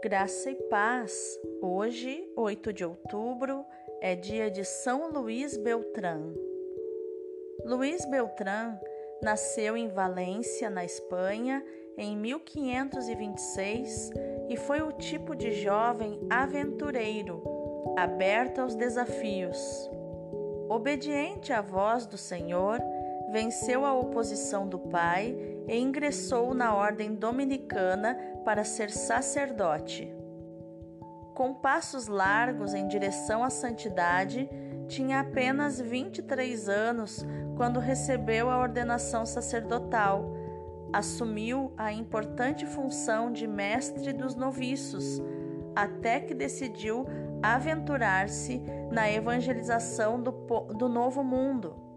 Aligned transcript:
Graça 0.00 0.50
e 0.50 0.54
paz. 0.70 1.38
Hoje, 1.60 2.24
8 2.36 2.72
de 2.72 2.84
outubro, 2.84 3.64
é 4.00 4.14
dia 4.14 4.48
de 4.48 4.64
São 4.64 5.10
Luís 5.10 5.56
Beltrán. 5.56 6.34
Luís 7.64 8.04
Beltrán 8.04 8.78
nasceu 9.20 9.76
em 9.76 9.88
Valência, 9.88 10.70
na 10.70 10.84
Espanha, 10.84 11.64
em 11.96 12.16
1526 12.16 14.10
e 14.48 14.56
foi 14.56 14.82
o 14.82 14.92
tipo 14.92 15.34
de 15.34 15.50
jovem 15.50 16.20
aventureiro, 16.30 17.42
aberto 17.96 18.60
aos 18.60 18.76
desafios. 18.76 19.58
Obediente 20.68 21.52
à 21.52 21.60
voz 21.60 22.06
do 22.06 22.16
Senhor, 22.16 22.78
venceu 23.32 23.84
a 23.84 23.92
oposição 23.94 24.66
do 24.66 24.78
pai 24.78 25.36
e 25.66 25.78
ingressou 25.78 26.54
na 26.54 26.74
ordem 26.74 27.14
dominicana 27.14 28.14
para 28.44 28.64
ser 28.64 28.90
sacerdote. 28.90 30.12
Com 31.34 31.54
passos 31.54 32.08
largos 32.08 32.74
em 32.74 32.88
direção 32.88 33.44
à 33.44 33.50
santidade, 33.50 34.48
tinha 34.88 35.20
apenas 35.20 35.78
23 35.78 36.68
anos 36.68 37.24
quando 37.56 37.78
recebeu 37.78 38.50
a 38.50 38.58
ordenação 38.58 39.24
sacerdotal. 39.24 40.34
Assumiu 40.92 41.72
a 41.76 41.92
importante 41.92 42.66
função 42.66 43.30
de 43.30 43.46
mestre 43.46 44.12
dos 44.12 44.34
noviços, 44.34 45.22
até 45.76 46.18
que 46.18 46.34
decidiu 46.34 47.06
aventurar-se 47.42 48.62
na 48.90 49.08
evangelização 49.10 50.20
do, 50.20 50.32
do 50.74 50.88
Novo 50.88 51.22
Mundo. 51.22 51.87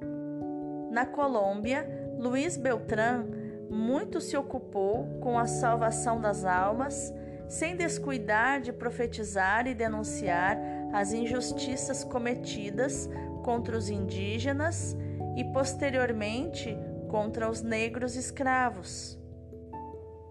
Na 0.91 1.05
Colômbia, 1.05 1.87
Luiz 2.19 2.57
Beltrán 2.57 3.25
muito 3.69 4.19
se 4.19 4.35
ocupou 4.35 5.07
com 5.21 5.39
a 5.39 5.47
salvação 5.47 6.19
das 6.19 6.43
almas, 6.43 7.13
sem 7.47 7.77
descuidar 7.77 8.59
de 8.59 8.73
profetizar 8.73 9.67
e 9.67 9.73
denunciar 9.73 10.59
as 10.91 11.13
injustiças 11.13 12.03
cometidas 12.03 13.09
contra 13.41 13.77
os 13.77 13.89
indígenas 13.89 14.97
e, 15.37 15.45
posteriormente, 15.45 16.77
contra 17.09 17.49
os 17.49 17.61
negros 17.61 18.17
escravos. 18.17 19.17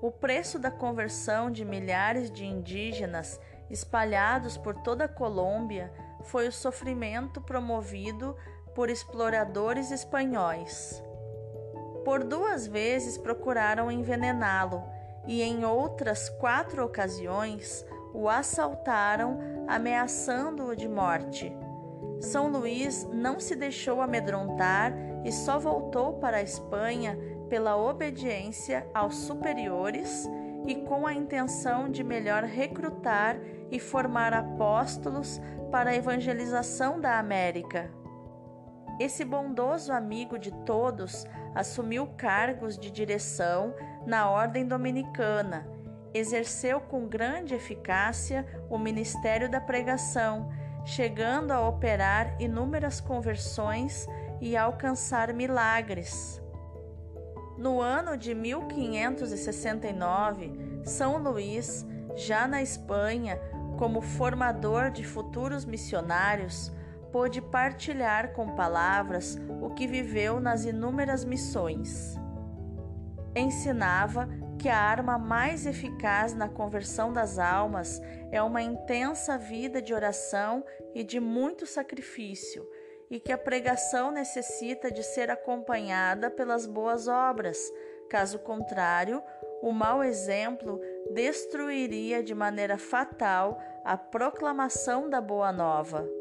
O 0.02 0.10
preço 0.10 0.58
da 0.58 0.70
conversão 0.70 1.50
de 1.50 1.64
milhares 1.64 2.30
de 2.30 2.44
indígenas 2.44 3.40
espalhados 3.70 4.58
por 4.58 4.74
toda 4.82 5.04
a 5.04 5.08
Colômbia 5.08 5.90
foi 6.24 6.48
o 6.48 6.52
sofrimento 6.52 7.40
promovido 7.40 8.36
por 8.80 8.88
exploradores 8.88 9.90
espanhóis. 9.90 11.04
Por 12.02 12.24
duas 12.24 12.66
vezes 12.66 13.18
procuraram 13.18 13.92
envenená-lo 13.92 14.82
e, 15.26 15.42
em 15.42 15.66
outras 15.66 16.30
quatro 16.30 16.82
ocasiões, 16.86 17.84
o 18.14 18.26
assaltaram, 18.26 19.38
ameaçando-o 19.68 20.74
de 20.74 20.88
morte. 20.88 21.54
São 22.20 22.50
Luís 22.50 23.06
não 23.12 23.38
se 23.38 23.54
deixou 23.54 24.00
amedrontar 24.00 24.94
e 25.26 25.30
só 25.30 25.58
voltou 25.58 26.14
para 26.14 26.38
a 26.38 26.42
Espanha 26.42 27.18
pela 27.50 27.76
obediência 27.76 28.86
aos 28.94 29.14
superiores 29.14 30.26
e 30.66 30.74
com 30.74 31.06
a 31.06 31.12
intenção 31.12 31.90
de 31.90 32.02
melhor 32.02 32.44
recrutar 32.44 33.38
e 33.70 33.78
formar 33.78 34.32
apóstolos 34.32 35.38
para 35.70 35.90
a 35.90 35.94
evangelização 35.94 36.98
da 36.98 37.18
América. 37.18 37.99
Esse 39.00 39.24
bondoso 39.24 39.92
amigo 39.94 40.38
de 40.38 40.52
todos 40.66 41.26
assumiu 41.54 42.06
cargos 42.18 42.78
de 42.78 42.90
direção 42.90 43.74
na 44.06 44.28
Ordem 44.28 44.66
Dominicana, 44.66 45.66
exerceu 46.12 46.82
com 46.82 47.08
grande 47.08 47.54
eficácia 47.54 48.44
o 48.68 48.76
ministério 48.76 49.48
da 49.48 49.58
pregação, 49.58 50.50
chegando 50.84 51.52
a 51.52 51.66
operar 51.66 52.36
inúmeras 52.38 53.00
conversões 53.00 54.06
e 54.38 54.54
alcançar 54.54 55.32
milagres. 55.32 56.38
No 57.56 57.80
ano 57.80 58.18
de 58.18 58.34
1569, 58.34 60.82
São 60.84 61.16
Luís, 61.16 61.86
já 62.16 62.46
na 62.46 62.60
Espanha, 62.60 63.40
como 63.78 64.02
formador 64.02 64.90
de 64.90 65.04
futuros 65.04 65.64
missionários, 65.64 66.70
pôde 67.12 67.40
partilhar 67.40 68.32
com 68.32 68.54
palavras 68.54 69.38
o 69.60 69.70
que 69.70 69.86
viveu 69.86 70.40
nas 70.40 70.64
inúmeras 70.64 71.24
missões. 71.24 72.14
Ensinava 73.34 74.28
que 74.58 74.68
a 74.68 74.76
arma 74.76 75.18
mais 75.18 75.64
eficaz 75.64 76.34
na 76.34 76.48
conversão 76.48 77.12
das 77.12 77.38
almas 77.38 78.00
é 78.30 78.42
uma 78.42 78.60
intensa 78.60 79.38
vida 79.38 79.80
de 79.80 79.94
oração 79.94 80.64
e 80.94 81.02
de 81.02 81.18
muito 81.18 81.66
sacrifício, 81.66 82.66
e 83.10 83.18
que 83.18 83.32
a 83.32 83.38
pregação 83.38 84.10
necessita 84.10 84.90
de 84.90 85.02
ser 85.02 85.30
acompanhada 85.30 86.30
pelas 86.30 86.66
boas 86.66 87.08
obras, 87.08 87.58
caso 88.08 88.38
contrário, 88.38 89.22
o 89.62 89.72
mau 89.72 90.02
exemplo 90.02 90.80
destruiria 91.12 92.22
de 92.22 92.34
maneira 92.34 92.78
fatal 92.78 93.58
a 93.84 93.96
proclamação 93.96 95.08
da 95.08 95.20
Boa 95.20 95.52
Nova. 95.52 96.19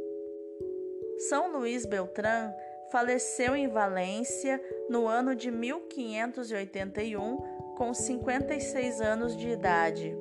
São 1.19 1.52
Luís 1.52 1.85
Beltrán 1.85 2.53
faleceu 2.90 3.53
em 3.53 3.68
Valência 3.68 4.59
no 4.90 5.06
ano 5.06 5.35
de 5.35 5.52
1581, 5.52 7.75
com 7.75 7.94
56 7.94 9.02
anos 9.02 9.35
de 9.35 9.50
idade. 9.50 10.16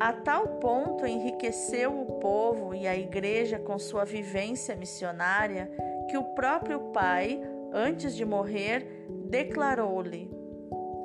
A 0.00 0.12
tal 0.12 0.58
ponto 0.58 1.06
enriqueceu 1.06 1.96
o 1.96 2.18
povo 2.18 2.74
e 2.74 2.88
a 2.88 2.96
igreja 2.96 3.60
com 3.60 3.78
sua 3.78 4.04
vivência 4.04 4.74
missionária 4.74 5.70
que 6.10 6.18
o 6.18 6.24
próprio 6.34 6.90
pai, 6.92 7.40
antes 7.72 8.16
de 8.16 8.24
morrer, 8.24 9.06
declarou-lhe: 9.28 10.28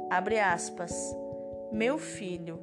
abre 0.09 0.39
aspas, 0.39 1.15
meu 1.71 1.99
filho, 1.99 2.59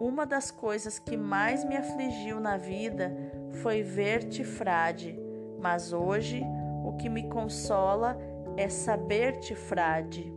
uma 0.00 0.24
das 0.24 0.50
coisas 0.50 0.98
que 0.98 1.18
mais 1.18 1.66
me 1.66 1.76
afligiu 1.76 2.40
na 2.40 2.56
vida 2.56 3.14
foi 3.62 3.82
ver-te 3.82 4.42
frade 4.42 5.25
mas 5.60 5.92
hoje 5.92 6.42
o 6.84 6.92
que 6.96 7.08
me 7.08 7.28
consola 7.28 8.18
é 8.56 8.68
saber-te 8.68 9.54
frade. 9.54 10.32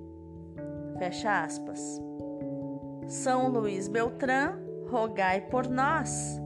Fecha 0.98 1.44
aspas. 1.44 2.02
São 3.08 3.50
Luís 3.50 3.88
Beltrán, 3.88 4.60
rogai 4.90 5.42
por 5.42 5.68
nós. 5.68 6.40